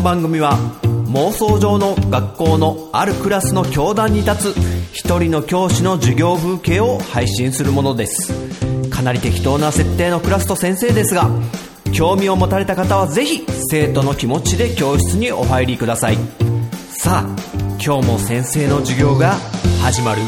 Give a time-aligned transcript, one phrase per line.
[0.00, 0.56] の番組は
[1.12, 4.56] 妄想上の学校のあるクラスの教壇に立つ
[4.92, 8.32] 一人の教師の授業風景を配信するものです。
[8.88, 11.28] かなり適当な設定のクラスと先生ですが
[11.92, 16.16] 興味を持たれた方はぜひ生徒の気持ちで教室にお入りください。
[16.88, 17.36] さあ
[17.84, 19.34] 今日も先生の授業が
[19.82, 20.22] 始まる。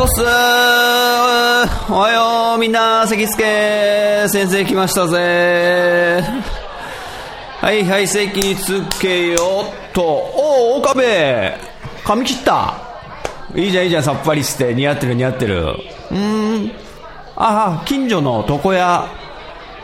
[0.00, 0.22] おっす。
[0.22, 2.10] おは
[2.52, 6.24] ようみんな関助先生来ましたぜ。
[7.60, 9.36] はいはい席につけよ
[9.90, 10.02] っと。
[10.02, 11.02] おお岡部。
[12.02, 12.78] 髪切った。
[13.54, 14.02] いいじゃんいいじゃん。
[14.02, 14.72] さっぱりして。
[14.72, 15.76] 似合ってる似合ってる。
[16.10, 16.72] うん。
[17.36, 19.06] あ近所の床屋。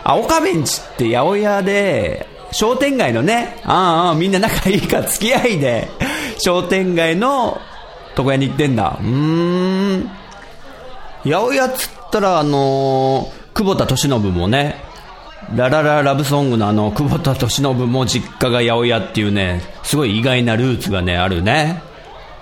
[0.02, 3.60] あ岡部んちって八百屋で商店街のね。
[3.64, 5.90] ああみんな仲いいか付き合いで。
[6.38, 7.60] 商店街の
[8.16, 10.10] 床屋に行ってんだうーん
[11.24, 14.86] 八百屋っつったらあのー、久保田利伸もね
[15.54, 21.82] ララララブソングのあの、久保田利伸も実家が八百屋っていうね、すごい意外なルーツがね、あるね。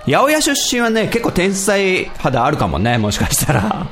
[0.06, 3.86] 八百屋出身はね、結構天才肌あるかもね、もしかしたら。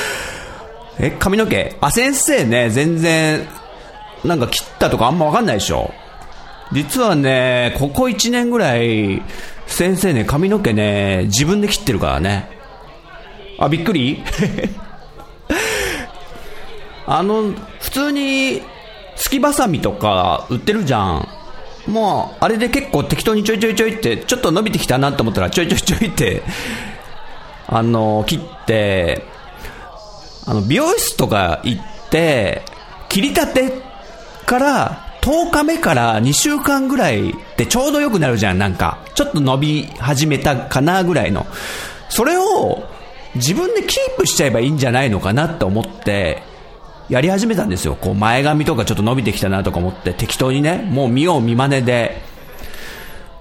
[1.00, 1.76] え、髪の毛？
[1.80, 3.46] あ、先生ね、全然、
[4.24, 5.94] なんか切ったとかあんまわかんないでしょ。
[6.72, 9.22] 実はね、ここ1年ぐらい、
[9.68, 12.48] 先生ね、髪の毛ね、自分で切ってるからね。
[13.58, 14.24] あ、びっくり？
[17.06, 18.62] あの、普通に、
[19.16, 21.28] すきばさみとか売ってるじゃん。
[21.86, 26.42] もう、あれで結構適当にちょいちょいちょいって、ちょっと伸びてきたなと思ったら、ちょいちょいちょいって、
[27.66, 29.24] あの、切って、
[30.46, 32.62] あの、美容室とか行って、
[33.08, 33.72] 切りたて
[34.46, 38.98] から10日目から2週間ぐらいでちょうど良くなるじゃん、なんか。
[39.14, 41.46] ちょっと伸び始めたかなぐらいの。
[42.08, 42.88] それを
[43.34, 46.42] 自分でキープしちゃえばいいんじゃないのかなって思って、
[47.08, 47.96] やり始めたんですよ。
[47.96, 52.22] こう前髪とかちょっと伸びてきたなとか思って適当にね、もう見よう見真似で。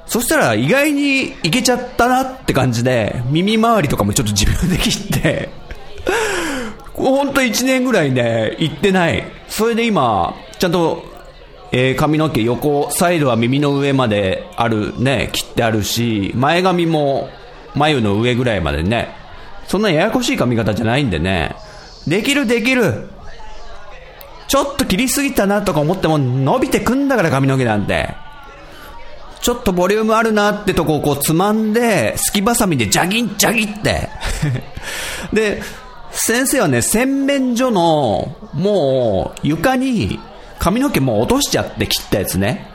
[0.05, 5.49] そしたら意外にいけちゃったなって感じで、耳周りとかもちょっと自分で切って、
[6.93, 9.25] ほんと1年ぐらいね、行ってない。
[9.49, 11.03] それで今、ちゃんと、
[11.71, 17.29] えー、髪の毛横、サイドは耳の上まであるね、切ってあるし、前髪も
[17.75, 19.09] 眉の上ぐらいまでね、
[19.67, 21.55] そんなややこしい髪型じゃないんでね、
[22.07, 23.09] できるできる
[24.47, 28.15] ちょっと切りすぎたなとか思っても伸びてくんだから髪の毛なんて。
[29.39, 34.09] ちょっとボリュームあるなってとこをこうつまんで、すきばさみでジャギンジャギって。
[35.31, 35.61] で、
[36.11, 40.19] 先生はね、洗面所の、もう、床に
[40.67, 42.67] 髪の毛もう落としちゃって切ったやつね。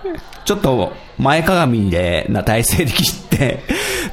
[0.47, 3.63] ちょっと前かがみでな体勢で切って、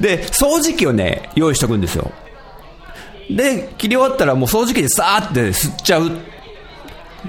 [0.02, 2.12] で、掃除機をね、用意しとくんですよ。
[3.30, 6.10] で、切り終わったらもう掃除機でさーって吸っちゃう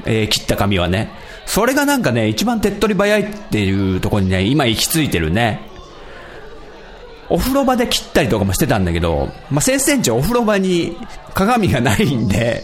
[0.05, 1.09] えー、切った髪はね。
[1.45, 5.61] それがなんかね、一番手っ取り早いっていうところにね、今行き着いてるね。
[7.29, 10.97] お風呂場で切ったりとかもしてたんだけど、まあ、先生んちお風呂場に
[11.33, 12.63] 鏡がないんで、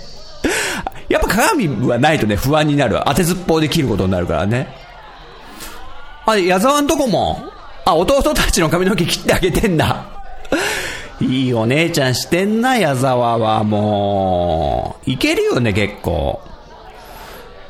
[1.10, 3.00] やっぱ鏡はないとね、不安になる。
[3.06, 4.68] 当てずっぽうで切ることになるからね。
[6.26, 7.44] あ、矢沢んとこも、
[7.86, 10.06] あ、弟たちの髪の毛切ってあげてんだ。
[11.22, 15.10] いいお姉ちゃんしてんな、矢沢はもう。
[15.10, 16.42] いけるよね、結構。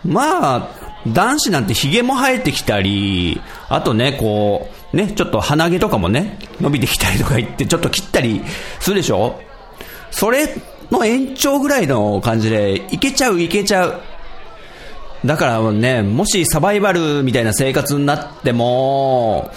[0.04, 0.68] まあ、
[1.08, 8.44] 男子なんて髭も生えてきたり、あとね、こう、ね、ちょっと鼻毛とかもね、伸びてきたりとか言って、ちょっと切ったり
[8.80, 9.40] するでしょ？
[10.12, 10.48] それ
[10.92, 14.02] の延長ぐらいの感じで、いけちゃう、いけちゃう。
[15.26, 19.52] だからね、もしサバイバルみたいな生活になっても、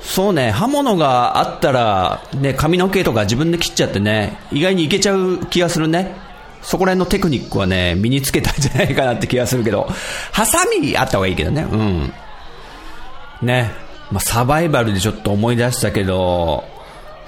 [0.00, 6.16] そうね、刃物があったら、ね、髪の毛とか自分で切っちゃってね、意外にいけちゃう気がするね。
[6.62, 9.88] そこら辺のテクニックはね、身につけたんじゃないかなって気がするけど、
[10.32, 12.12] ハサミあった方がいいけどね、うん。
[13.42, 13.70] ね。
[14.10, 16.64] まあ、サバイバルでちょっと思い出したけど、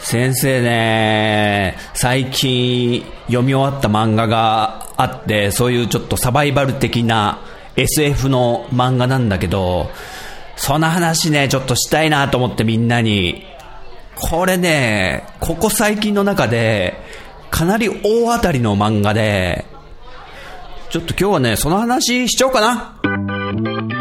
[0.02, 7.40] 先生ね、最近読み終わった漫画があって、そういうちょっとサバイバル的な
[7.76, 9.90] SF の漫画なんだけど、
[10.56, 13.46] その話ね、ちょっとしたいなと思ってみんなに。
[14.16, 16.94] これね、ここ最近の中で、
[17.50, 19.64] かなり大当たりの漫画で、
[20.90, 23.91] ちょっと今日はね、その話しちゃおうかな。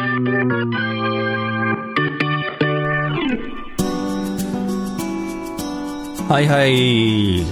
[6.31, 7.43] はいはい。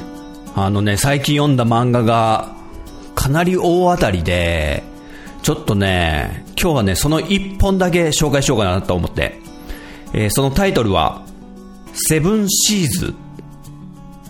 [0.56, 2.56] あのね、最近読んだ漫画が、
[3.14, 4.84] かなり大当たりで、
[5.42, 9.38] ちょっとね、今日はね、その一本だけ紹介しようかなと思って。
[10.14, 11.26] えー、そのタイトルは、
[11.92, 13.14] セブンシーズ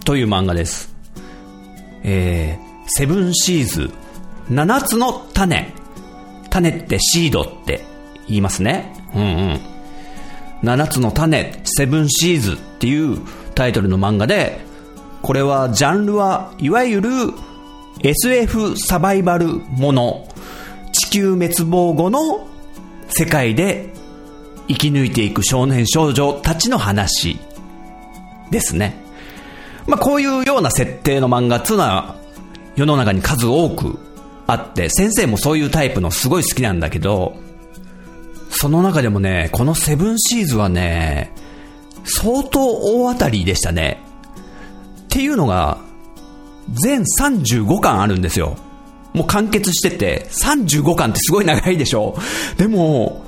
[0.03, 0.95] という漫画です。
[2.01, 3.91] えー、セブンシーズ、
[4.49, 5.71] 七つの種。
[6.49, 7.85] 種ってシードって
[8.27, 8.95] 言いますね。
[9.13, 9.59] うんうん。
[10.63, 13.19] 七つの種、セブンシーズっていう
[13.59, 14.61] タイトルの漫画で、
[15.21, 17.09] これはジャンルはいわゆる
[18.01, 20.25] SF サバイバルもの。
[20.93, 22.47] 地球滅亡後の
[23.09, 23.89] 世界で
[24.69, 27.37] 生き抜いていく少年少女たちの話
[28.49, 28.95] ですね。
[29.87, 32.15] まあこういうような設定の漫画っていうのは
[32.77, 33.99] 世の中に数多く
[34.47, 37.35] あって、先生もそういうタイプのすごい好きなんだけど、
[38.49, 41.33] その中でもね、このセブンシーズはね、
[42.05, 42.61] 相当
[43.03, 44.01] 大当たりでしたね。
[45.01, 45.79] っていうのが、
[46.71, 48.57] 全35巻あるんですよ。
[49.13, 52.15] もう完結してて、35巻ってすごい長いでしょ。
[52.57, 53.25] でも、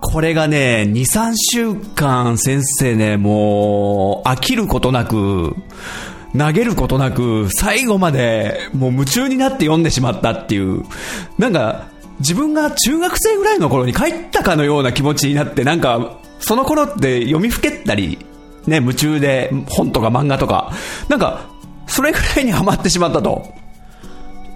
[0.00, 5.56] これがね、2、3週間先生ね、もう、飽きることなく、
[6.36, 10.84] 投げることなく、最後まで、もう夢中になって読んでしまったっていう、
[11.38, 11.88] なんか、
[12.20, 18.18] 自分が中学生ぐらいの頃に帰ったかのような気持ちになって、なんか、その頃って読みふけったり、
[18.66, 20.72] ね、夢中で本とか漫画とか、
[21.08, 21.48] なんか、
[21.86, 23.54] それぐらいにハマってしまったと。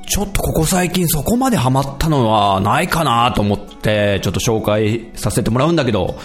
[0.07, 6.17] ちょっとここ最近そこまでハマったのはないかなと思って、ちょっと紹介させてもらうんだけど、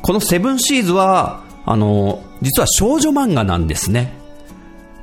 [0.00, 4.14] このセブンシーズは、あの、実は少女漫画なんですね。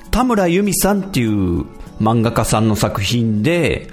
[0.10, 1.66] 田村由美さんっていう
[2.02, 3.90] 漫画家さんの作品で、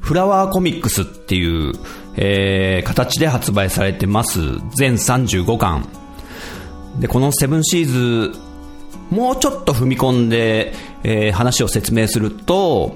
[0.00, 1.72] フラワーコミックスっていう、
[2.16, 4.40] えー、形で発売されてます。
[4.74, 5.88] 全35巻。
[6.98, 8.38] で、このセブンシーズ、
[9.10, 10.72] もうちょっと踏み込んで、
[11.04, 12.94] えー話を説明すると、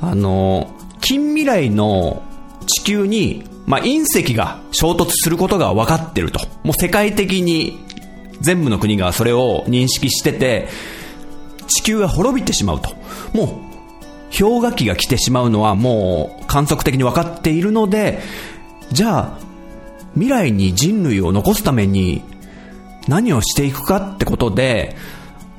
[0.00, 2.22] あの、近未来の
[2.66, 6.40] 地球に、まあ、隕石が衝突することが分かってると。
[6.62, 7.78] もう世界的に
[8.40, 10.68] 全部の国がそれを認識してて、
[11.66, 12.90] 地球が滅びてしまうと。
[13.32, 13.74] もう、
[14.36, 18.20] 氷河期が来てしまうのはもう観測的に分かっているので、
[18.92, 19.38] じゃあ、
[20.14, 22.22] 未来に人類を残すために
[23.08, 24.96] 何をしていくかってことで、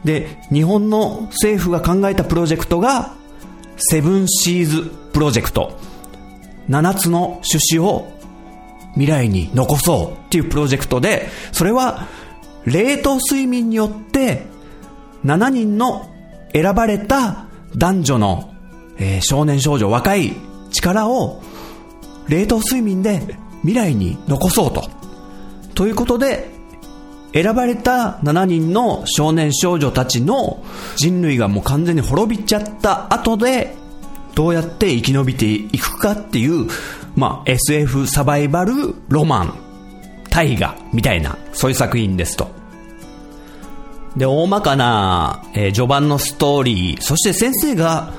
[0.04, 3.14] で、日本の政府が考えたプロジェクトが、
[3.78, 5.78] セブンシーズプロジェクト。
[6.70, 8.12] 7つの種子を
[8.94, 12.08] 未来に残そうっていうプロジェクトで、それは
[12.66, 14.46] 冷凍睡眠によって
[15.24, 16.10] 7人の
[16.54, 17.46] 選ばれた
[17.76, 18.54] 男女の、
[18.98, 20.34] えー少年少女若い
[20.72, 21.42] 力を
[22.28, 24.90] 冷凍睡眠で未来に残そうと。
[25.74, 26.56] ということで、
[27.34, 30.64] 選ばれた7人の少年少女たちの
[30.96, 33.76] 人類がもう完全に滅びちゃった後で、
[34.36, 36.68] どうやって生き延びていくかっていう、
[37.16, 39.54] まあ、SF サバイバルロマン、
[40.30, 42.50] 大河みたいな、そういう作品ですと。
[44.16, 48.14] で、大まかな、えー序盤のストーリー、そして先生が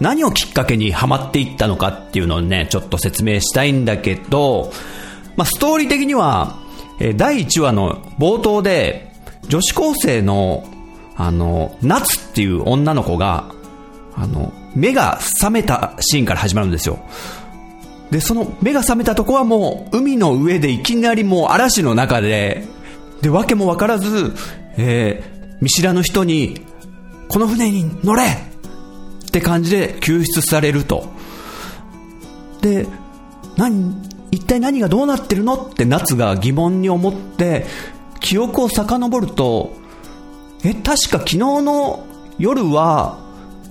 [0.00, 4.72] 何をきっかけにハマっていったのかっていうのをね、ちょっと説明したいんだけど、
[5.36, 6.58] まあ、ストーリー的には、
[6.98, 9.12] え第1話の冒頭で、
[9.48, 10.64] 女子高生の、
[11.16, 13.50] あの、夏っていう女の子が、
[14.14, 16.98] あの、目が覚めたシーンから始まるんですよ。
[18.10, 22.64] で、その目が覚めたとこはもう海の上でいきなりもう嵐の中で、
[23.22, 24.34] で、わけもわからず、
[24.76, 26.60] えー見知らぬ人に、
[27.28, 28.22] この船に乗れ
[29.36, 31.10] って感じで救出されると。
[32.62, 32.86] で、
[33.56, 37.66] 何、一体何がどうなってるのって夏が疑問に思って、
[38.20, 39.74] 記憶を遡ると、
[40.64, 42.06] え、確か昨日の
[42.38, 43.18] 夜は、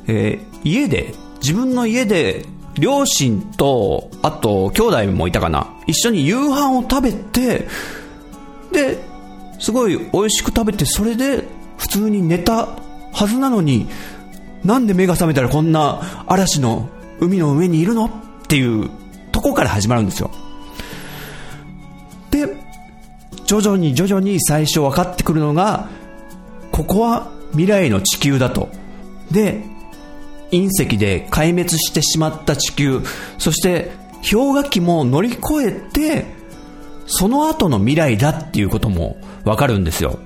[0.07, 2.45] えー家で、自分の家で、
[2.79, 5.67] 両親と、あと、兄弟もいたかな。
[5.85, 7.67] 一緒に夕飯を食べて、
[8.71, 8.99] で、
[9.59, 11.43] すごい美味しく食べて、それで
[11.77, 12.67] 普通に寝た
[13.13, 13.87] はずなのに、
[14.65, 18.89] なんで目が覚めたらこんな嵐の海の上にいるのっていう
[19.31, 20.31] とこから始まるんですよ。
[22.31, 22.57] で、
[23.45, 25.87] 徐々に徐々に最初分かってくるのが、
[26.71, 28.69] ここは未来の地球だと。
[29.31, 29.63] で、
[30.51, 33.01] 隕石で壊滅してしまった地球、
[33.37, 33.91] そして
[34.29, 36.25] 氷河期も乗り越えて、
[37.05, 40.17] その後の未来だっていうこともわかるんですよ。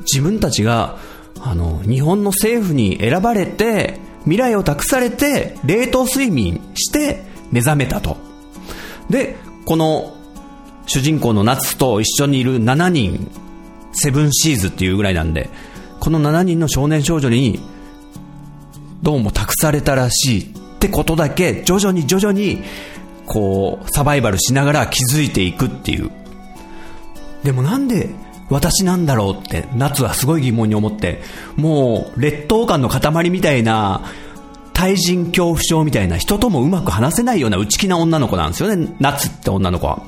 [0.00, 0.98] 自分たちが、
[1.40, 8.16] あの、日本の政府に選ばれて、未来を託されて、冷凍睡眠して目覚めたと。
[9.08, 10.14] で、この
[10.86, 13.30] 主人公の夏と一緒にいる7人、
[13.92, 15.50] セブンシーズっていうぐらいなんで、
[16.00, 17.60] この7人の少年少女に、
[19.02, 20.46] どうも託されたらしいっ
[20.80, 22.62] てことだけ、徐々に徐々に、
[23.26, 26.10] こう、サバイバルしながら気づいていくっていう。
[27.44, 28.10] でもなんで、
[28.50, 31.20] 私なんだろうって夏はすごい疑問に思って
[31.56, 34.02] もう劣等感の塊みたいな
[34.72, 40.02] 対人恐怖症みたいな人ともうまく話せないような内気な女の子なんですよね夏って女の子は。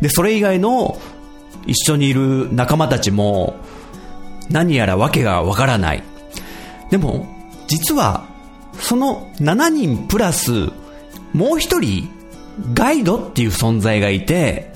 [0.00, 0.98] でそれ以外の
[1.66, 3.56] 一緒にいる仲間たちも
[4.48, 6.02] 何やら訳がわからない。
[6.90, 7.26] でも
[7.66, 8.26] 実は
[8.78, 10.70] その7人プラス
[11.32, 12.08] もう1人
[12.72, 14.72] ガイドっていう存在がいて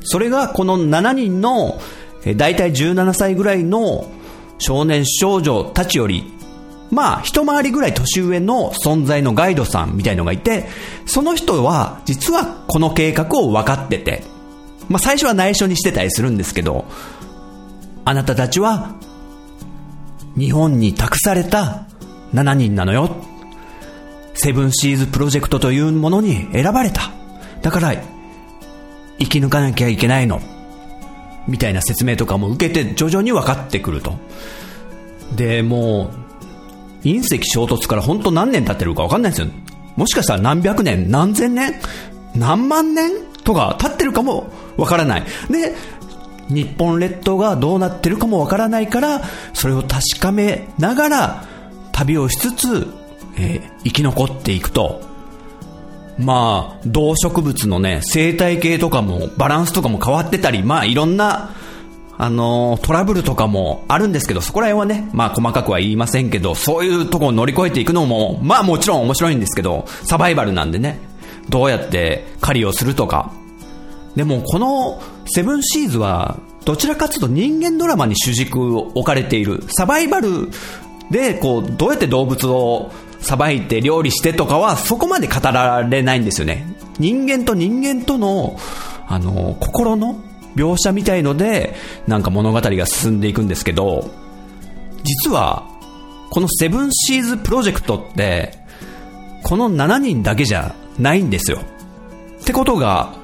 [0.00, 1.80] それがこの7人の
[2.32, 4.10] 大体17歳ぐらいの
[4.58, 6.32] 少年少女たちより
[6.90, 10.66] まあ一回りぐらい年上の存在のガイドさんみたいのがいて
[11.06, 14.22] その人は実はこの計画を分かってて
[14.88, 16.86] まあ最初は内緒にしてたりするんですけど
[18.06, 18.94] あなたたちは
[20.36, 21.86] 日本に託された
[22.32, 23.14] 7人なのよ。
[24.34, 27.12] セブンシーズプロジェクトというものに選ばれた。
[27.62, 27.94] だから
[29.20, 30.40] 生き抜かなきゃいけないの。
[31.46, 34.14] みたいな説明とかも受けて徐々に分かってくると。
[35.36, 36.10] で、も
[37.02, 39.48] う、隕石衝突から本当何年経ってるか分かんないですよ。
[39.96, 41.74] もしかしたら何百年、何千年、
[42.34, 43.10] 何万年
[43.44, 45.24] とか経ってるかも分からない。
[45.50, 45.74] で、
[46.48, 49.22] 日本列島がどうなってるかも分からないから、
[49.52, 51.44] それを確かめながら
[51.92, 52.88] 旅をしつつ、
[53.36, 55.13] えー、生き残っていくと。
[56.18, 61.50] まあ、動植物のね、生態系とかも、バランスとかも変わってたり、まあ、いろんな、
[62.16, 71.00] あのトラブルとかもあるんですけど、そこら辺はね、まあ、細かくは言いませんけど、そういうとこを乗り越えていくのも、まあ、もちろん面白いんですけど、サバイバルなんでね、
[71.48, 73.32] どうやって狩りをするとか。
[74.14, 79.64] でも、この、セブンシーズは、どちらかというと人間ドラマに主軸を置かれている。
[79.68, 80.48] サバイバル
[81.10, 82.92] で、こう、どうやって動物を
[83.24, 86.66] さばいて料理してとかはそこまで語られないんですよね。
[86.98, 88.58] 人間と人間との、
[89.06, 90.22] あの、心の
[90.54, 91.74] 描写みたいので、
[92.06, 94.10] なんか物語が進んでいくんですけど、
[95.02, 95.66] 実は、
[96.30, 98.58] このセブンシーズプロジェクトって、
[99.42, 101.60] この7人だけじゃないんですよ。
[102.40, 103.14] ってことが、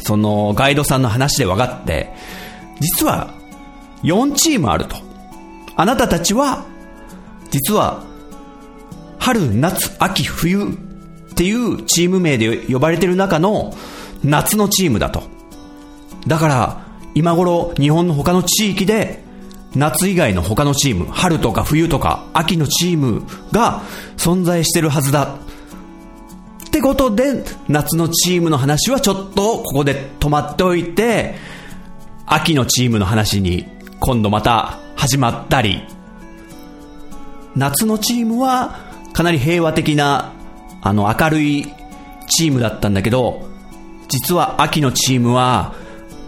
[0.00, 2.14] そのガイドさんの話で分かって、
[2.80, 3.34] 実は
[4.02, 4.96] 4チームあると。
[5.76, 6.64] あなたたちは、
[7.50, 8.04] 実は
[9.24, 13.72] 春、夏、秋、冬っていうチーム名で呼ばれてる中の
[14.22, 15.22] 夏のチームだと。
[16.26, 19.24] だから、今頃日本の他の地域で
[19.74, 23.80] 夏以外の他のチーム、春とか冬とか秋のチームが
[24.18, 25.36] 存在してるはずだ。
[26.66, 31.36] ってことで、夏のチームの話はちょっとここで止まっておいて、
[32.26, 33.64] 秋のチームの話に
[34.00, 35.82] 今度また始まったり、
[37.56, 40.34] 夏のチームはかなり平和的な、
[40.82, 41.72] あの、明るい
[42.26, 43.48] チームだったんだけど、
[44.08, 45.72] 実は秋のチームは、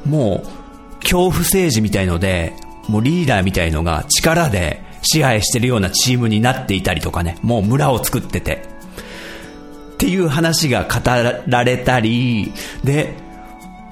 [0.06, 2.54] もう、恐怖政治みたいので、
[2.88, 8.62] もうリーダーみたいのが力で支配してるようなチームになっていたりとかね、もう村を作ってて。
[9.94, 11.00] っていう話が語
[11.48, 12.52] られたり、
[12.84, 13.14] で、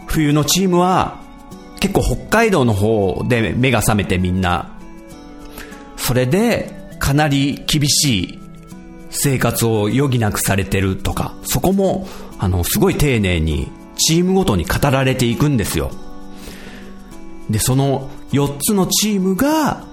[0.07, 1.21] 冬のチームは、
[1.81, 4.79] 結構北海道の方で目が覚めてみんな、
[5.97, 8.44] それで、かなり厳しい
[9.15, 12.07] 生活を余儀なくされてるとか、そこも、
[12.39, 15.91] あの、すごい丁寧に、チームごとに語られていくんですよ。
[17.49, 19.85] で、その4つのチームが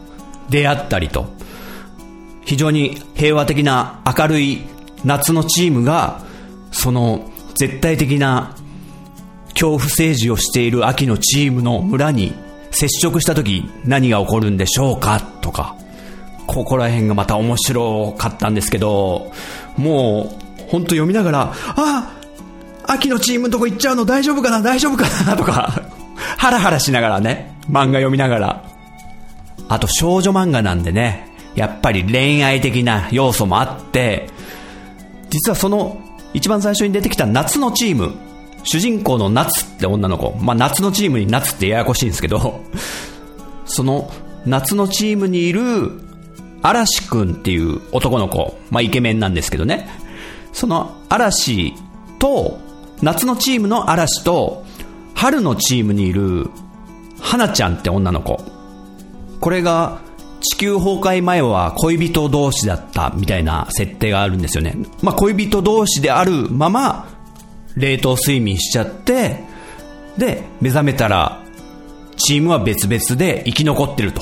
[0.50, 1.28] 出会ったりと、
[2.44, 4.62] 非常に平和的な明るい
[5.06, 6.24] 夏のチームが、
[6.72, 8.56] その絶対的な
[9.50, 12.34] 恐怖政治をしている秋のチームの村に
[12.72, 15.76] 接触した時何が起こるんでしょうかとか、
[16.54, 19.32] ここら辺がまた面白かったんですけど、
[19.78, 22.14] もう、ほんと読みながら、あ
[22.84, 25.82] 秋のチームのとこ行っちゃうの大丈夫かな大丈夫かなとか、
[26.38, 28.64] ハラハラしながらね、漫画読みながら。
[29.70, 34.28] あと少女漫画なんでね、やっぱり恋愛的な要素もあって、
[35.30, 36.02] 実はその
[36.34, 38.14] 一番最初に出てきた夏のチーム、
[38.64, 42.60] 主人公の夏って女の子、まあ夏のチームに夏ってややこしいんですけど、
[43.66, 44.12] その
[44.46, 46.11] 夏のチームにいる
[46.62, 49.90] 嵐くんっていう男の子、まあ、イケメンなんですけどね。
[50.54, 51.74] その嵐
[52.20, 52.60] と、
[53.02, 54.64] 夏のチームの嵐と、
[55.16, 56.50] 春のチームにいる、
[57.20, 58.44] 花ちゃんって女の子。
[59.40, 60.00] これが、
[60.42, 64.76] 地球崩壊前は恋人同士だったみたいな設定があるんですよね。
[65.02, 67.08] まあ、恋人同士であるまま、
[67.76, 69.44] 冷凍睡眠しちゃって、
[70.18, 71.44] で、目覚めたら、
[72.18, 74.22] チームは別々で生き残ってると。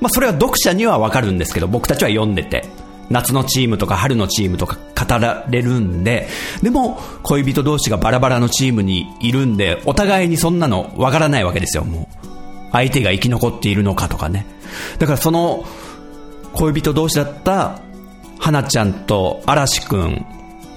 [0.00, 2.64] まあ、それは読者にはわかるんですけど、僕たちは読んでて、
[3.08, 6.28] 夏のチームとか春のチームとか語られるんで、
[6.62, 12.26] でも恋人同士がバラバラのチームにいるんで、お互いにそんなのわからないわけですよ、もう。
[12.72, 14.46] 相手が生き残っているのかとかね。
[14.98, 15.64] だからその
[16.52, 17.80] 恋人同士だった
[18.38, 20.26] 花ちゃんと嵐くん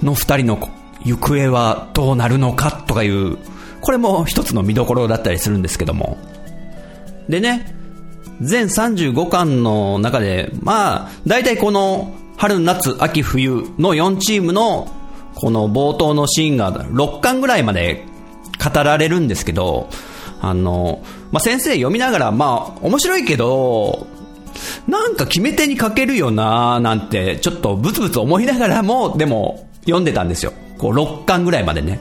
[0.03, 0.69] の二人の
[1.03, 3.37] 行方はどうなるのかとかいう、
[3.81, 6.17] これも一つの見どころだったりするんですけども。
[7.27, 7.78] でね、
[8.41, 14.87] 全35巻の中で、まあ、大体この春、夏、秋、冬の4チームの
[15.35, 18.05] この冒頭のシーンが6巻ぐらいまで
[18.63, 19.89] 語られるんですけど、
[20.41, 24.07] あの、まあ、先生読みながら、まあ、面白いけど、
[24.87, 30.53] なんか決め手に欠けるよななんて、ちょっとブツブツ思いながらも、でも、読んでたんですよ。
[30.77, 31.99] こう、6巻ぐらいまでね。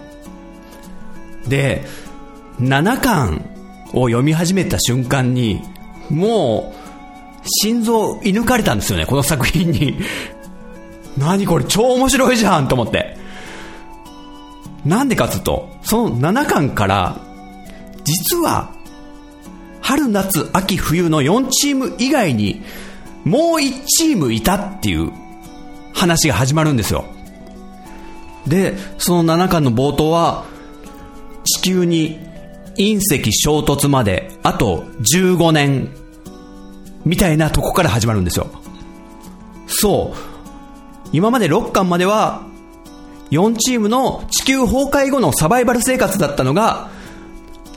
[1.46, 1.84] で、
[2.60, 3.44] 7巻
[3.92, 5.62] を読み始めた瞬間に、
[6.10, 6.88] もう、
[7.44, 9.98] 心臓射抜かれたんですよね、この作品に。
[11.16, 13.16] 何これ超面白いじゃんと思って。
[14.84, 17.20] なんでかつうと、その7巻から、
[18.04, 18.70] 実は、
[19.80, 22.62] 春夏秋冬の4チーム以外に、
[23.24, 25.12] もう1チームいたっていう
[25.92, 27.04] 話が始まるんですよ。
[28.46, 30.44] で、その7巻の冒頭は、
[31.44, 32.27] 地球に
[32.78, 34.84] 隕石衝突まであと
[35.16, 35.90] 15年
[37.04, 38.46] みたいなとこから始まるんですよ。
[39.66, 40.18] そう。
[41.12, 42.42] 今まで6巻までは
[43.30, 46.90] 4チームの地球崩壊後のサバイバル生活だったのが、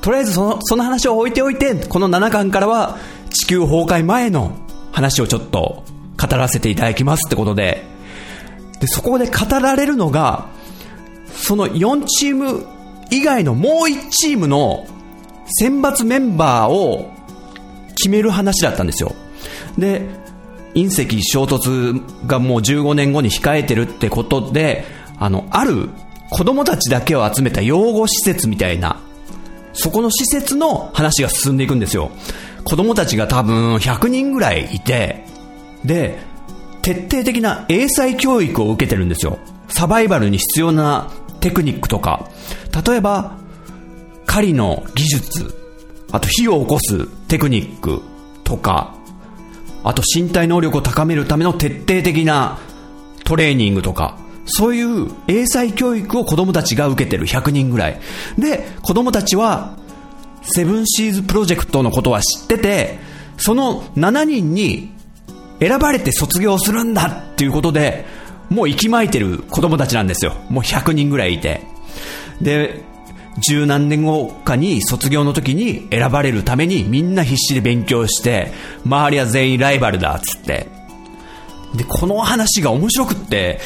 [0.01, 2.97] とりあえずそのその話を置いておいて、この7巻からは
[3.29, 4.55] 地球崩壊前の
[4.91, 5.83] 話をちょっと
[6.19, 7.85] 語らせていただきますってことで、
[8.79, 10.49] で、そこで語られるのが、
[11.33, 12.65] その4チーム
[13.11, 14.87] 以外のもう1チームの
[15.47, 17.11] 選抜メンバーを
[17.89, 19.13] 決める話だったんですよ。
[19.77, 20.01] で、
[20.73, 24.85] 隕石衝突がもう15年後に控えてるってことで、
[25.19, 25.89] あの、ある
[26.29, 29.01] 子供たちだけを集めた養護施設みたいな、
[29.73, 32.11] そこの施設の話が進んでいくんですよ。
[32.63, 35.25] 子供たちが多分100人ぐらいいて、
[35.83, 36.19] で、
[36.81, 39.39] 徹底的な英才教育を受けてるんですよ。
[39.67, 42.29] サバイバルに必要なテクニックとか、
[42.87, 43.37] 例えば、
[44.25, 45.53] 狩りの技術、
[46.11, 48.01] あと火を起こすテクニック
[48.43, 48.95] とか、
[49.83, 52.59] あと身体能力を高めるための徹底的な
[53.23, 57.25] トレーニングとか、そういう英才教育を子供たちが受けてる。
[57.25, 57.99] 100人ぐらい。
[58.37, 59.77] で、子供たちは、
[60.43, 62.99] セブンシーズプロジェクトのことは知ってて、
[63.37, 64.91] その7人に
[65.59, 68.05] 選ばれて卒業するんだっていうことで、
[68.51, 70.35] もう息巻いてる子供たちなんですよ。
[70.49, 71.61] もう100人ぐらいいて。
[72.41, 72.83] で、
[73.39, 78.51] 十何年後かに卒業の時に選ばれるためにみんな必死で勉強して、
[78.85, 80.67] 周りは全員ライバルだっつって。
[81.75, 83.61] で、この話が面白くって、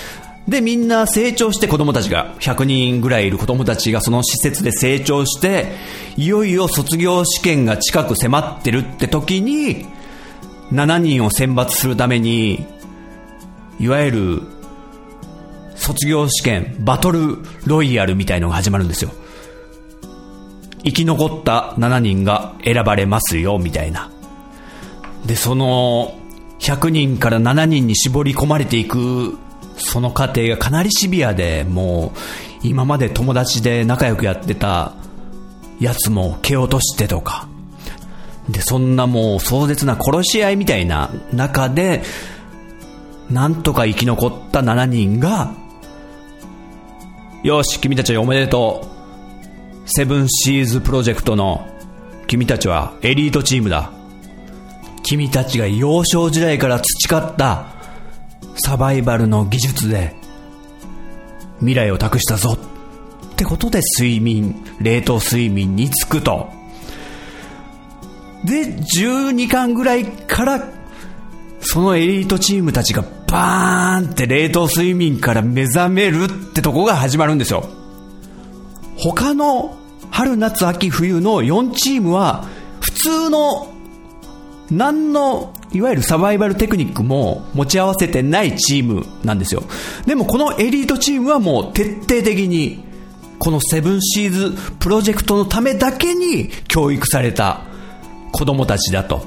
[0.48, 5.74] で、みんな成長して子供たちが、100人ぐらいいる子供たちがその施設で成長して、
[6.16, 9.88] いよいよ卒業試験が近く迫ってるって時に、
[10.72, 12.68] 7人を選抜するために、
[13.80, 14.42] いわゆる、
[15.76, 19.12] 卒業試験、バトルロイヤルみたいのが始まるんですよ。
[20.84, 24.12] 生き残った7人が選ばれますよ、みたいな。
[25.26, 26.16] で、その、
[26.60, 29.38] 100人から7人に絞り込まれていく
[29.78, 34.94] その過程がかなりシビアで、もう、今まで友達で仲良くやってた
[35.80, 37.48] やつも蹴落としてとか、
[38.50, 42.04] で、そんなもう壮絶な殺し合いみたいな中で、
[43.30, 45.52] なんとか生き残った7人が、
[47.46, 48.90] よし、君たちおめでと
[49.86, 49.88] う。
[49.88, 51.68] セブンシーズプロジェクトの
[52.26, 53.92] 君たちはエリートチームだ。
[55.04, 57.68] 君たちが幼少時代から培った
[58.56, 60.16] サバイバルの技術で
[61.60, 66.50] 未来を託したぞってことで睡眠、冷凍睡眠につくと。
[68.44, 70.68] で、12巻ぐらいから
[71.62, 73.06] そのエリートチームたちが
[73.36, 77.66] バーンって冷凍睡眠から目覚めるってとこが始まるんですよ。
[78.96, 79.78] 他の
[80.10, 82.46] 春夏秋冬の4チームは
[82.80, 83.74] 普通の
[84.72, 89.64] 何のいわゆるサバイバルテクニックも持ち合わせてないチームなんですよ。
[90.06, 92.86] でもこのエリートチームはもう徹底的に
[93.38, 97.64] このセブンシーズプロジェクトのためだけに教育された
[98.32, 99.26] 子供たちだと。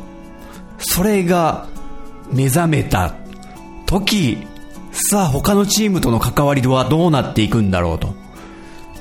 [0.79, 1.67] それが
[2.33, 3.15] 目覚めた
[3.89, 4.47] 時、
[4.93, 8.15] さあ他のチームとの関わりはどうなっていくんだろうと。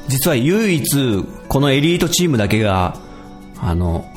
[0.07, 2.97] 実は唯一このエリートチームだけが
[3.59, 4.09] あの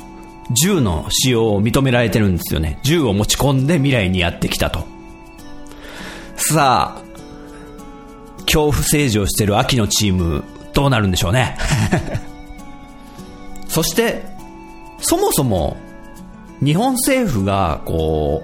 [0.51, 2.79] 銃の使用を認められてるんですよね。
[2.83, 4.85] 銃を持ち込んで未来にやってきたと。
[6.37, 7.01] さあ、
[8.45, 11.57] 恐怖政治をしてる秋のチーム、どうなるんでしょうね。
[13.67, 14.23] そして、
[14.99, 15.75] そもそも、
[16.63, 18.43] 日本政府が、こ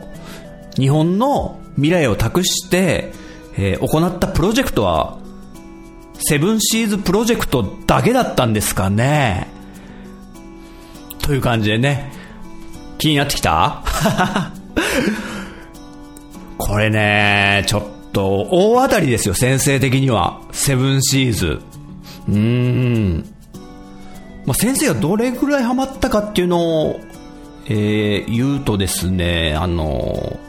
[0.77, 3.13] う、日本の未来を託して、
[3.57, 5.17] えー、行ったプロジェクトは、
[6.19, 9.47] セブンシーズプロジェクトだけだったんですかね
[11.21, 12.11] という感じでね、
[12.97, 13.83] 気になってきた？
[16.57, 20.41] これね、ちょっと大当たりですよ、先生的には。
[20.51, 21.61] セブンシーズ。
[22.27, 23.25] うーん。
[24.45, 26.99] まあ、先生がどれぐらいハマったかっていうのを、
[27.67, 30.39] えー、言うとですね、あの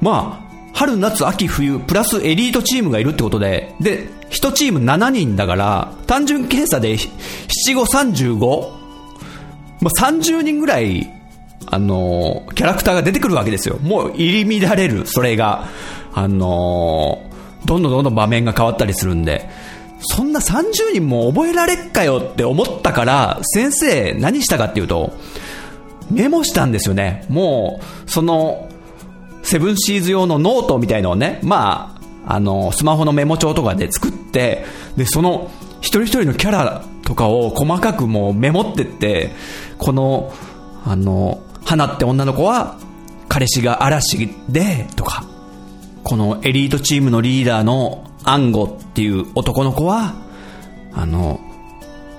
[0.00, 0.43] まあ、
[0.74, 7.10] 春、夏、秋、冬、プラスエリートチームがいるってことで、で、1チーム7人だから、単純計算で7、
[7.74, 8.70] 5、35?
[9.80, 11.10] まあ、30人ぐらい
[11.66, 13.78] あのキャラクターが出てくるわけですよ。
[13.78, 15.68] もう入り乱れる、それが。
[16.16, 17.28] あの
[17.64, 19.48] どんどんどんどん場面が変わったりするんで。
[20.06, 25.14] そんな30人も覚えられっかよって思ったから、先生何したかっていうと、
[26.10, 27.24] メモしたんですよね。
[27.30, 28.68] もう、その、
[29.44, 34.64] セブンシーズ用のノートみたいのをね、まあ、あの、スマホのメモ帳とかで作って、
[34.96, 39.30] で、その、一人一人のキャラとかを細かくもうメモってって、
[39.78, 40.32] この、
[40.84, 42.78] あの、花って女の子は
[43.28, 45.24] 彼氏が嵐でとか
[46.02, 50.14] このエリートチームのリーダーのアンゴっていう男の子は
[50.92, 51.40] あの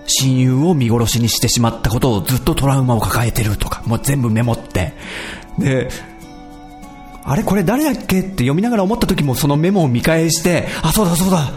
[0.07, 4.93] 親友を見殺しにしてしまったことをずっとトラウマを抱えてるとかもう全部メモって。
[5.57, 5.89] で
[7.25, 11.51] あれこれ誰だっけって読みながら思った時もそのメモを見返してあそうだそうだ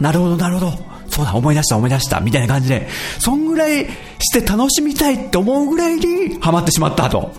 [0.00, 2.86] なるほどなるほどそうだ、思い出した、思い出した、みたいな感じで、
[3.18, 3.86] そんぐらい
[4.20, 7.32] して楽しみたいって思うぐらいにハマってしまったと。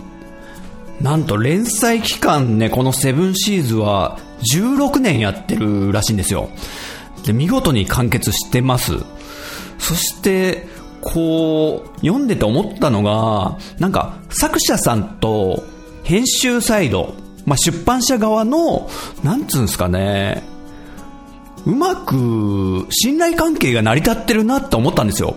[1.00, 4.18] なんと連載期間ね、このセブンシーズは
[4.54, 6.50] 16年やってるらしいんですよ。
[7.24, 8.98] で、見事に完結してます。
[9.78, 10.66] そして、
[11.00, 15.64] こう、読んでて思ったのが、なんか、作者さんと
[16.04, 17.14] 編集サイド、
[17.46, 18.88] まあ、出版社側の、
[19.22, 20.42] なんつうんですかね、
[21.66, 25.36] うまく信頼関係が成り立ってるなって思ったんですよ。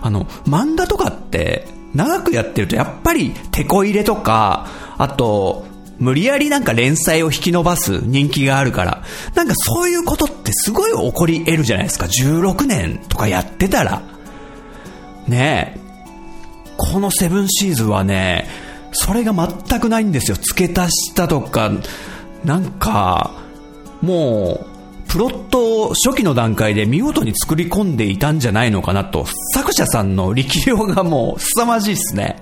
[0.00, 5.66] あの、漫画とかって長くやってるとやっぱり手こ入れとか、あと、
[5.98, 9.02] 無理やりなんか連載を引き伸ばす人気があるから、
[9.34, 12.06] なんかそういうことってすごい起こり得るじゃないですか。
[12.06, 14.02] 16年とかやってたら。
[15.26, 15.80] ねえ。
[16.76, 18.46] このセブンシーズはね、
[18.92, 20.36] それが全くないんですよ。
[20.36, 21.70] 付け足したとか、
[22.44, 23.32] なんか、
[24.00, 24.66] も
[25.06, 32.36] う、プロットを初期の段階で見事に作り込んでいたんじゃないのかなと、作者さんの力量がもう凄まじいですね。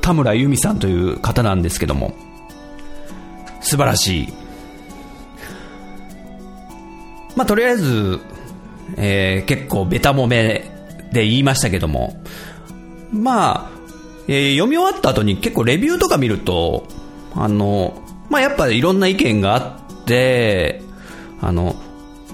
[0.00, 2.14] 田村由美さんという方なんですけども、
[3.60, 4.32] 素晴らしい。
[7.36, 8.20] まあ、とりあえず、
[8.96, 10.70] えー、結構ベタもめ
[11.12, 12.20] で言いましたけども、
[13.10, 13.81] まあ、
[14.28, 16.86] えー、読み終わった後に結構レビューとか見ると、
[17.34, 20.82] あの、まあ、やっぱいろんな意見があって、
[21.40, 21.76] あの、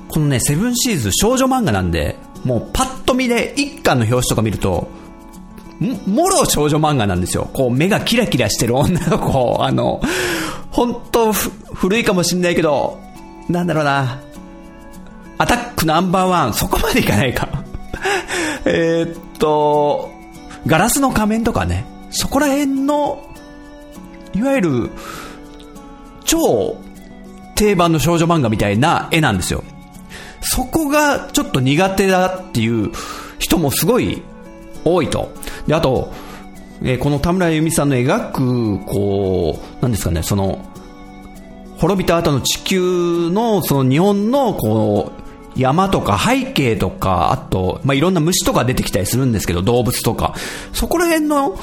[0.08, 4.88] このね、セブンシーズ少女漫画なんで、もうパッと見で一巻の表紙とか見ると、
[6.06, 7.48] もろ少女漫画なんですよ。
[7.52, 10.00] こう目がキラキラしてる女の子、 あの、
[10.70, 12.98] 本当古いかもしんないけど、
[13.48, 14.20] なんだろうな、
[15.38, 17.48] アタックナンバーワン、そこまでいかないか。
[18.66, 20.10] えっと、
[20.66, 23.24] ガラスの仮面とかね、そこら辺の、
[24.34, 24.90] いわゆる、
[26.24, 26.76] 超
[27.54, 29.64] 定番の少女漫画みたいな絵なんですよ。
[30.40, 32.92] そこがちょっと苦手だっていう
[33.38, 34.22] 人もすごい
[34.84, 35.32] 多いと。
[35.66, 36.12] で、あと、
[36.82, 40.64] えー、この田村由美さんの描く、こう、なんですかね、その、
[41.78, 45.27] 滅びた後の地球の、その日本の、こう、
[45.58, 50.34] 山とか背景とか、あと、まあ、いろんな虫とか出てきたりするんですけど、動物とか。
[50.72, 51.58] そこら辺の、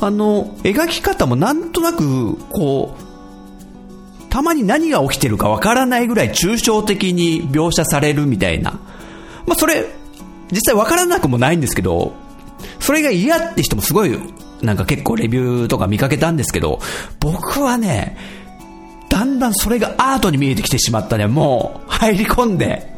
[0.00, 8.78] あの、描き方もなんとなく、こう、たまに何が起きてるかわからないぐらい抽象的に描写されるみたいな。
[9.46, 9.86] まあ、それ、
[10.52, 12.14] 実際わからなくもないんですけど、
[12.78, 14.18] それが嫌って人もすごい、
[14.62, 16.80] なんか結構レビューとか見かけたんですけど、
[17.18, 18.16] 僕はね、
[19.12, 22.94] だんだんそれがアートに見えてきてしまったね、もう入り込んで。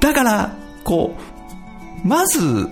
[0.00, 1.14] だから、こ
[2.02, 2.70] う、まず、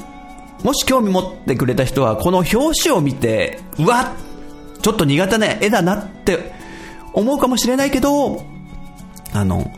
[0.65, 6.53] もし興味持ってくれた人は、この表紙を見て、うわっちょっと苦手な絵だなって
[7.13, 8.43] 思うかもしれないけど、
[9.35, 9.71] あの、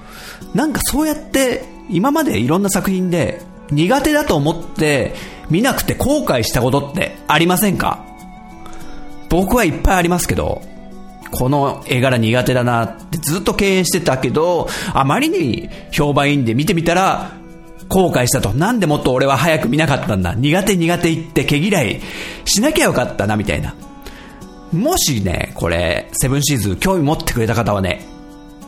[0.54, 5.14] なんかそうやって今までいろんな作品で苦手だと思って
[5.50, 8.04] 見なくて後悔したことってありませんか？
[9.28, 10.62] 僕はいっぱいありますけど、
[11.34, 17.32] この絵柄苦手だなってずっと敬遠してたけど、あまりに評判いいんで見てみたら
[17.88, 18.52] 後悔したと。
[18.52, 20.34] なんでもっと俺は早く見なかったんだ。
[20.34, 22.00] 苦手苦手言って毛嫌い
[22.44, 23.74] しなきゃよかったなみたいな。
[24.72, 28.04] もしね、これ、セブンシーズン興味持ってくれた方はね、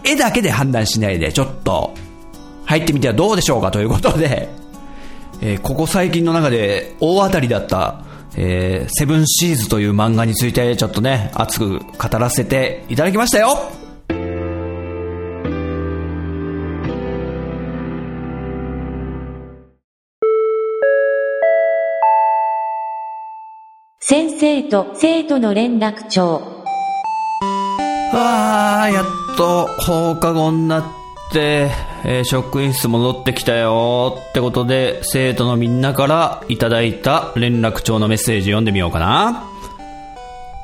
[0.04, 1.94] 絵だけで判断しないで、ちょっと、
[2.64, 4.48] 入ってみてはどうでしょうかということで、
[5.40, 8.04] えー、ここ最近の中で大当たりだった、
[8.36, 13.72] えー、セブンシーズという漫画についてちょっとね、熱く語らせていただきましたよ
[24.08, 26.62] 先生と生徒の連絡帳。
[28.12, 29.04] ああ、やっ
[29.36, 30.95] と放課後になって、
[31.40, 39.44] えー、職員室戻ってきたよってことで、生徒のみんなからいただいた連絡帳のメッセージ読んでみようかな。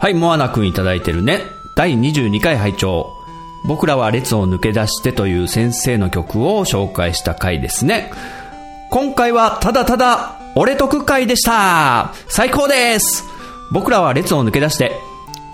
[0.01, 1.41] はい、モアナくんいただいてるね。
[1.75, 3.13] 第22回拝聴
[3.65, 8.11] 僕らは列を抜け出してという先生の曲を紹介した回ですね。
[8.93, 13.25] 今回はただただ俺得会でした最高です
[13.71, 14.93] 僕らは列を抜け出して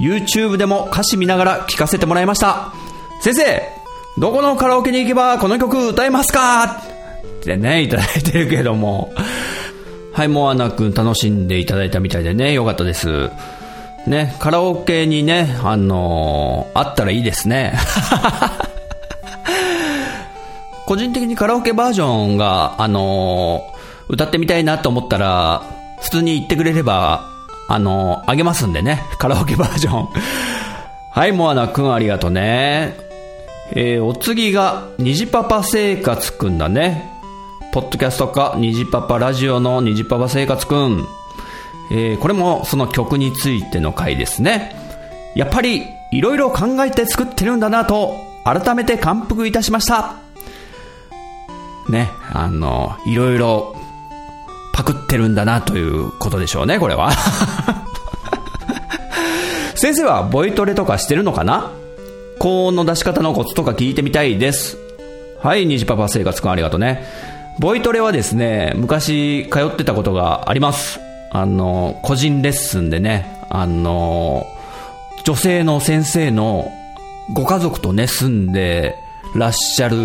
[0.00, 2.72] YouTube でも歌詞見ながら聴かせてもらいました
[3.20, 3.77] 先生
[4.18, 6.64] どこのカラオケに行けばこの曲歌えますか？
[6.64, 9.12] ってね、いただいてるけども。
[10.12, 13.30] はい、モアナくん楽しんでいただいたみたいでね、よかったです。
[14.08, 17.74] ね、カラオケにね、あのー、あったらいいですね。
[20.86, 25.62] 個人的にカラオケバージョンが、あのー、歌ってみたいなと思ったら、
[26.00, 27.22] 普通に言ってくれれば、
[27.68, 30.08] あのー、あげますんでね、カラオケバージョン。
[31.12, 33.07] はい、モアナくんありがとうね。
[33.72, 37.10] えー、お次が、虹パパ生活くんだね。
[37.72, 41.06] ポッドキャストか、虹パパラジオの虹パパ生活くん。
[41.90, 44.74] えー、これもその曲についての回ですね。
[45.34, 50.16] やっぱり、いろいろ考えて作ってるんだなと、改めて感服いたしました。
[51.90, 53.76] ね、あの、いろいろ、
[54.72, 57.10] パクってるんだなということでしょうね、これは。
[59.74, 61.70] 先生はボイトレとかしてるのかな？
[62.38, 64.76] 高音の出し方のコツとか聞いてみたいです。
[65.40, 67.04] はい、虹パパ生活くんありがとうね。
[67.58, 71.00] ボイトレはですね、昔通ってたことがあります。
[71.30, 74.46] あの、個人レッスンでね、あの、
[75.24, 76.70] 女性の先生の
[77.32, 78.94] ご家族とね、住んで
[79.34, 79.96] らっしゃる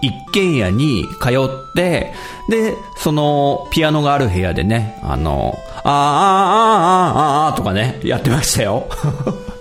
[0.00, 2.12] 一軒家に通って、
[2.48, 8.88] で、そのピアノがある部屋でね、あの、あーあーあーあーあーとかね、やってましたよ。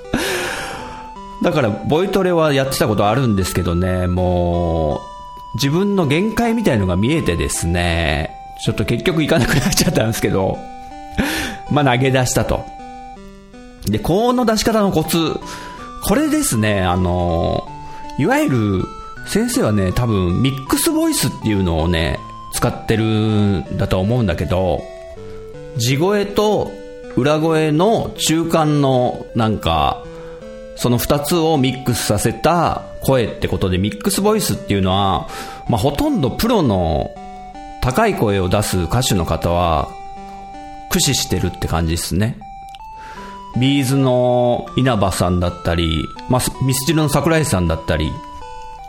[1.41, 4.99] だから、ボイトレはやってたことあるんですけどね、もう、
[5.55, 8.29] 自分の限界みたいのが見えてですね、
[8.63, 10.57] ちょっと結局行かなくなっちゃったんですけど、
[11.71, 12.63] まあ投げ出したと。
[13.87, 15.39] で、高音の出し方のコツ、
[16.03, 17.67] これですね、あの、
[18.19, 18.85] いわゆる、
[19.27, 22.19] 先生はね、多分ミックスボイスっていうのをね、
[22.53, 24.83] 使ってるんだと思うんだけど、
[25.77, 26.71] 地声と
[27.15, 30.03] 裏声の中間のなんか、
[30.81, 35.29] その二つをミックスさせた声ってことで、ミックスボイスっていうのは、
[35.69, 37.11] まあ、ほとんどプロの
[37.83, 39.89] 高い声を出す歌手の方は、
[40.89, 42.35] 駆使してるって感じですね。
[43.59, 48.11] ビーズの稲葉さんだったり、まあ、ミスチルの桜井さんだったり、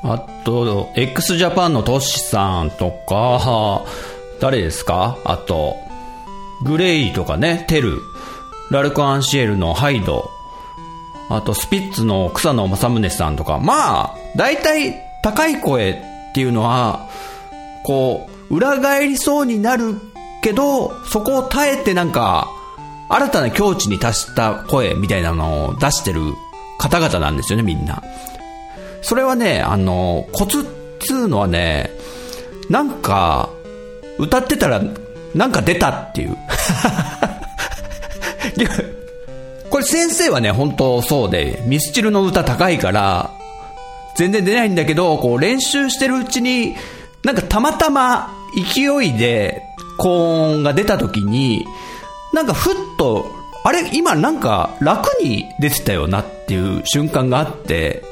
[0.03, 3.85] あと、x ジャパンのトシさんとか、
[4.41, 5.19] 誰ですか？
[5.27, 5.77] あと、
[6.65, 7.99] グレイとかね、テル、
[8.71, 10.31] ラルク・アンシエルのハイド、
[11.37, 17.09] あとスピッツの草野正宗さんとか、まあ、大体高い声っていうのは、
[17.85, 19.95] こう、裏返りそうになる
[20.43, 22.49] けど、そこを耐えてなんか、
[23.09, 26.21] 新たな境地に達した声みたいなのを出してる
[26.79, 28.03] 方々なんですよね、みんな。
[29.03, 30.65] それはね、あの、コツっ
[31.01, 31.91] つうのはね、
[32.71, 33.51] なんか、
[34.19, 34.83] 歌ってたら、
[35.35, 36.37] なんか出たっていう。
[39.73, 43.31] これ先生はね、本当そうで、ミスチルの歌高いから、
[44.15, 46.77] 全然出ないんだけど、こう練習してるうちに、
[47.25, 49.63] なんかたまたま勢いで
[49.97, 51.65] 高音が出た時に、
[52.35, 53.33] なんかふっと、
[53.65, 58.03] あれ今なんか楽に出てたよなっていう瞬間があって、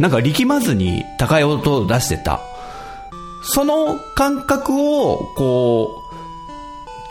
[0.00, 2.40] なんか力まずに高い音を出してた。
[3.44, 6.02] その感覚を、こ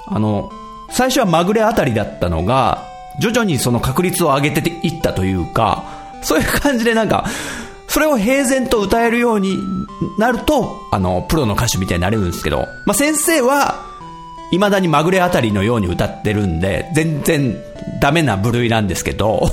[0.10, 0.52] う、あの、
[0.90, 5.84] 最初はまぐれあたりだったのが、徐々にその確率を上げていったというか、
[6.22, 7.26] そういう感じでなんか、
[7.88, 9.58] それを平然と歌えるように
[10.18, 13.86] なると、あの、プロの歌手みたいになれるんですけど、まあ、先生は、
[14.52, 17.56] 未だにまぐれあたりのように歌ってるんで、全然
[18.02, 19.50] ダメな部類なんですけど、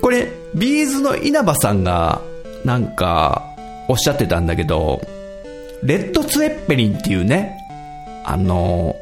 [0.00, 2.20] これ、ビーズの稲葉さんが、
[2.64, 3.42] なんか、
[3.88, 5.00] おっしゃってたんだけど、
[5.82, 7.58] レッド・ツェッペリンっていうね、
[8.24, 8.96] あの、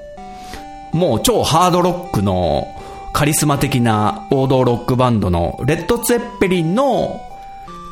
[0.92, 2.68] もう超ハードロックの
[3.12, 7.20] カリスマ的な王道ロックバンドのレッド・ツェッペリンの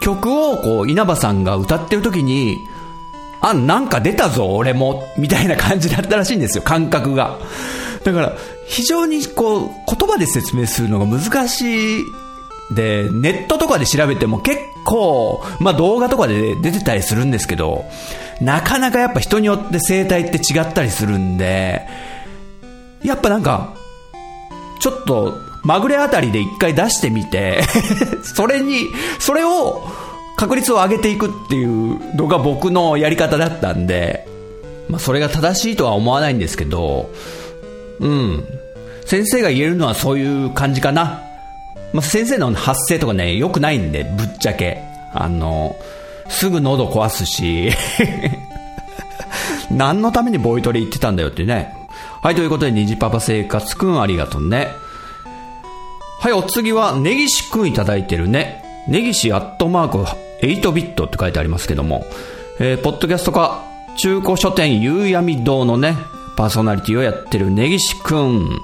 [0.03, 2.57] 曲をこう稲葉さんが歌ってる時に、
[3.41, 7.39] あ、なんか出たぞ、俺も、みたいな感じだったらしいんですよ、感覚が。
[8.05, 8.33] だから、
[8.67, 12.05] 非常にこう、言葉で説明するのが難しい。
[12.71, 17.85] で、ネットとかで調べても結構、まあ動画とかで出てたりするんですけど、
[18.41, 21.87] なかなかやっぱ人によって生態って違ったりするんで、
[23.03, 23.75] やっぱなんか、
[24.81, 27.63] ちょっと、まぐれあたりで一回出してみて
[28.25, 28.87] それに、
[29.19, 29.87] それを、
[30.37, 34.27] 確率を上げていくっていうのが僕のやり方だったんで、
[34.89, 37.11] まあそれが正しいとは思わないんですけど、
[38.01, 38.45] うん。
[39.05, 41.21] 先生が言えるのはそういう感じかな。
[41.93, 44.83] まあ先生の発声とかね、良くないんで、ぶっちゃけ。
[45.13, 45.77] あの、
[46.29, 47.71] すぐ喉壊すし
[49.71, 51.75] 何のためにボイトレ行ってたんだよってね。
[52.23, 54.69] はい、ということで、虹パパ生活くんありがとうね。
[56.21, 58.63] はい、お次は、ネギシくんいただいてるね。
[58.89, 59.99] ネギシアットマーク
[60.43, 62.05] 8ビットって書いてありますけども、
[62.59, 63.65] えー、ポッドキャストか、
[63.97, 65.97] 中古書店夕闇堂のね、
[66.37, 68.61] パーソナリティをやってるネギシくん、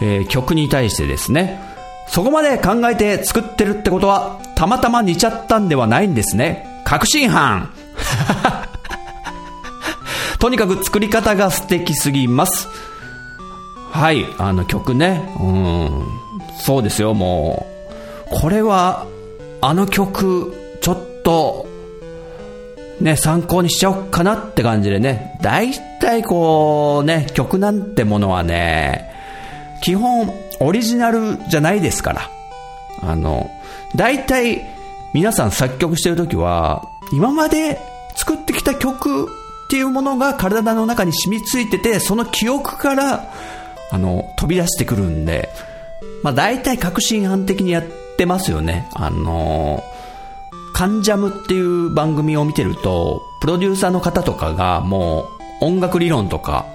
[0.00, 1.60] えー、曲に対してですね、
[2.08, 6.82] そこまで考えて作ってるってことは、たまたま似ちゃったんではないんですね。
[6.86, 7.74] 確信犯
[10.38, 12.68] とにかく作り方が素敵すぎます。
[13.96, 16.06] はい、あの曲ね、うん、
[16.58, 17.66] そうですよ、も
[18.30, 18.40] う。
[18.42, 19.06] これは、
[19.62, 21.66] あの曲、ちょっと、
[23.00, 29.10] ね、参考にしちゃおうかなって感じでね、大体こうね、曲なんてものはね、
[29.82, 30.30] 基本
[30.60, 32.30] オリジナルじゃないですから。
[33.02, 33.50] あの、
[33.96, 34.60] 大体
[35.14, 37.80] 皆さん作曲してるときは、今まで
[38.14, 39.26] 作ってきた曲っ
[39.70, 43.32] ていうものが体の中に染みついてて、その記憶から、
[43.90, 45.48] あの、飛び出してくるんで、
[46.22, 47.84] まあ大体革新犯的にやっ
[48.16, 48.88] てますよね。
[48.94, 49.82] あの
[50.74, 55.22] カンジャムっていう番組を見てると、プロデューサーの方とかがも
[55.60, 56.66] う音楽理論とか、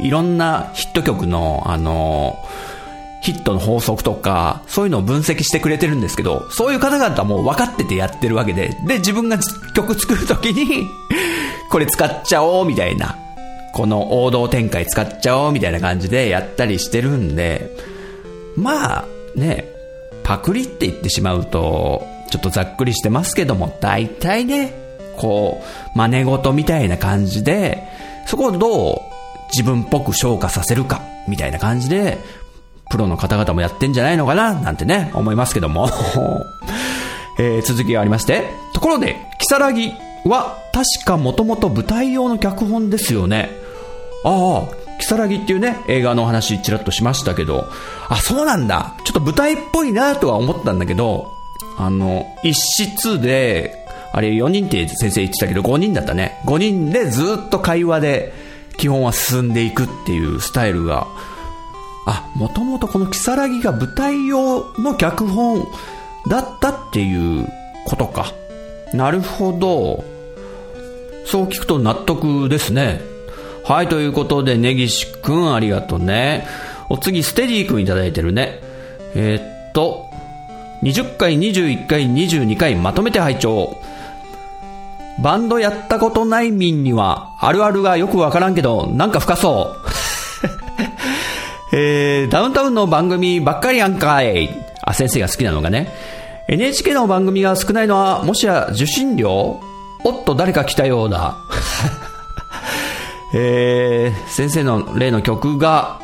[0.00, 2.38] いろんなヒット曲の、あの
[3.20, 9.38] ヒットの法則とか、そういうのを分析してくれてるんですけど、そういう方々はもう分かっててやってるわけで、で、自分が
[9.74, 10.86] 曲作るときに
[11.70, 13.16] これ使っちゃおうみたいな、
[13.76, 17.76] この王道展開使っちゃおうみたいな感じでやったりしてるんで、
[18.56, 19.70] まあ、ね、
[20.24, 24.72] パクリって言ってしまうと、ちょっとざっくりしてますけども、大体ね、
[25.18, 25.62] こ
[25.94, 27.86] う、真似事みたいな感じで、
[28.26, 29.00] そこをどう
[29.52, 32.16] 自分っぽく消化させるか、みたいな感じで、
[32.90, 35.90] プロの方々もやってんじゃないのかな、なんてね、思いますけども。
[37.38, 39.92] えー、続きがありまして、ところで、キサラギ
[40.24, 43.65] は確かもともと舞台用の脚本ですよね。
[44.26, 47.68] ああ、キサラギっていうね、映画のお話ちらっとしましたけど、
[48.08, 48.96] あ、そうなんだ。
[49.04, 51.30] ちょっと舞台っぽいなとは思ったんだけど、
[51.78, 56.40] あの、一室で、あれ4人って先生言ってたけど5人だったね。
[56.44, 58.32] 5人でずっと会話で
[58.78, 61.06] 基本は進んでいくっていうスタイルが、
[62.06, 65.68] あ、もともとこのキサラギが舞台用の脚本
[66.28, 67.46] だったっていう
[67.84, 68.32] ことか。
[68.92, 70.02] なるほど。
[71.26, 73.15] そう聞くと納得ですね。
[73.66, 76.46] はい、ということで、根岸くんありがとうね。
[76.88, 78.60] お次、ステディくんいただいてるね。
[79.16, 80.08] えー、っと、
[80.84, 83.76] 20回、21回、22回まとめて拝聴
[85.20, 89.88] バンドやったことない民には、あるあるがよくわからんけど、なんか深そう。
[91.76, 94.48] えー、ダウンタウンの番組ばっかりやんかい。
[94.82, 95.92] あ、先生が好きなのがね。
[96.46, 99.58] NHK の番組が少ないのは、もしや受信料？
[100.04, 101.34] おっと、誰か来たようだ。
[103.38, 106.00] えー、先生の例の曲が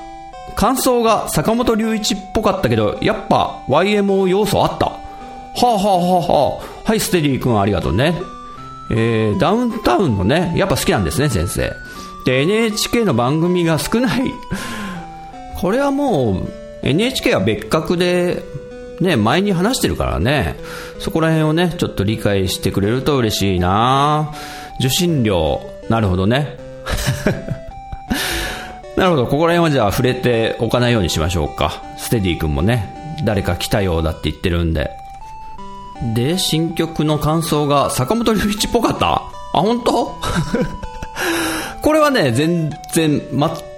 [0.54, 4.86] 感想が坂本龍一っぽかったけど、やっぱ YMO 要素あった？
[4.86, 4.98] は
[5.62, 8.14] あ、はあはあはあ、はい、ステディ君ありがとうね。
[8.90, 11.72] えー、ダウンタウンのね、やっぱ好きなんですね、先生。
[12.26, 14.30] で、NHK の番組が少ない。
[15.56, 16.48] これはもう、
[16.82, 18.42] NHK は別格で、
[19.00, 20.56] ね、前に話してるからね、
[20.98, 24.32] そこら辺をね、ちょっと理解してくれると嬉しいな
[24.78, 26.61] 受信料、なるほどね。
[28.96, 31.82] なるほど、ここら辺はじゃあ触れておかないようにしましょうか。
[31.96, 34.90] ステディ君もね、誰か来たようだって言ってるんで。
[36.14, 39.06] で、新曲の感想が坂本龍一っぽかった？
[39.14, 39.22] あ、
[39.52, 40.14] 本当？
[41.82, 43.20] これはね、全然、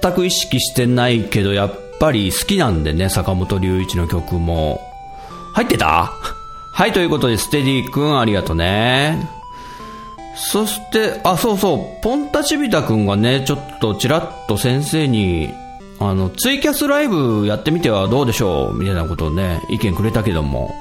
[0.00, 4.80] 全く意識してないけど、やっぱり好きなんでね、坂本龍一の曲も。
[5.54, 6.12] 入ってた？
[6.72, 9.28] はい、ということで、ステディ君ありがとね。
[10.36, 15.52] そして、あ、そうそう、ポンタチビタ君がね、ちょっとちらっと先生に、
[16.00, 20.74] あの、ツイキャスライブやってみてはどうでしょうみたいなことをね、意見くれたけども、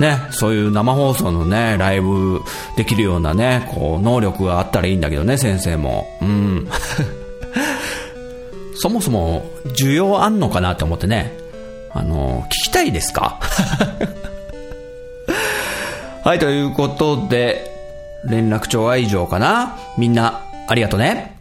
[0.00, 2.40] ね、そういう生放送のね、ライブ
[2.76, 6.08] できるようなね、こう、能力があったらいいんだけどね、先生も。
[6.20, 6.68] うん。
[8.74, 9.44] そもそも、
[9.76, 11.38] 需要あんのかなって思ってね、
[11.92, 13.38] あの、聞きたいですか？
[16.24, 17.70] はい、ということで、
[18.28, 21.32] 連絡帳は以上かなみんな、ありがとね。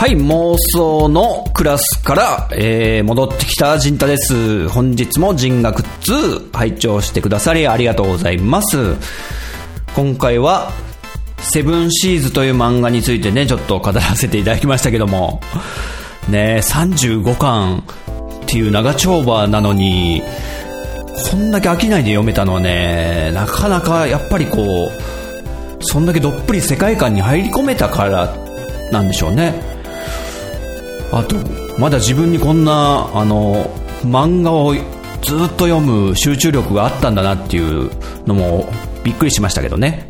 [0.00, 4.66] はい、妄想のクラスから、えー、戻ってきた陣太です。
[4.70, 8.96] 本日も人学2拝聴してくださりありがとうございます。
[9.94, 10.72] 今回は、
[11.42, 15.40] セブンシーズという漫画についてね、ちょっと語らせていただきましたけども、
[16.28, 17.84] ね、35巻
[18.44, 20.22] っていう長丁場なのに、
[21.30, 24.90] こんだけ飽きないで読めたのはね、なかなかやっぱりこ
[25.78, 28.34] う、そんだけどっぷり世界観に入り込めたから
[28.92, 29.54] なんでしょうね。
[31.12, 31.36] あと、
[31.78, 33.70] まだ自分にこんな、あの、
[34.04, 37.90] 漫画をずっと読む集中力があったんだなっていう
[38.26, 38.68] のも
[39.04, 40.09] びっくりしましたけどね。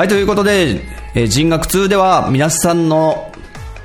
[0.00, 0.80] はい、ということで、
[1.14, 3.30] えー人学2では皆さんの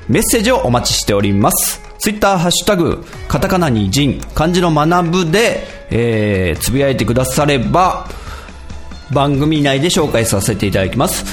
[0.07, 1.81] メッセージをお待ちしております。
[1.97, 8.07] ツイッターハッシュタグ、カタカナに人、漢字の学ぶで、えーつぶやいてくだされば、
[9.11, 11.25] 番組内で紹介させていただきます。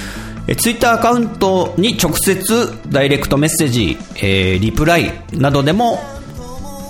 [0.48, 2.44] えツイッターアカウントに直接
[2.88, 6.00] ダイレクトメッセージ、えーリプライなどでも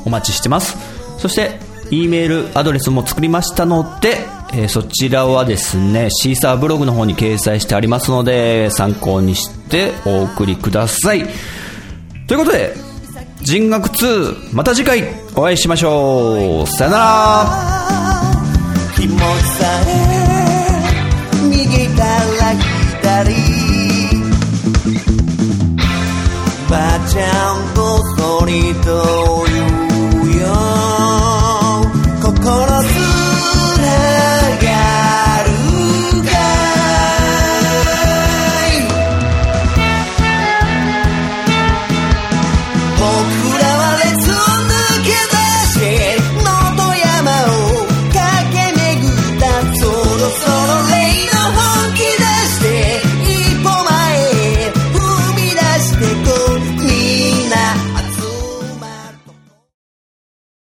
[0.06, 0.78] お待ちしてます。
[1.18, 4.16] そして、E メールアドレスも作りましたので、
[4.54, 11.26] えーそちらはですね、シーサーブログの方に掲載してありますので、参考にしてお送りください。
[12.26, 12.74] ということで、
[13.40, 15.02] 人学2、また次回
[15.34, 16.66] お会いしましょう。
[16.66, 17.02] さよなら
[26.68, 29.44] ばあちゃんとそりと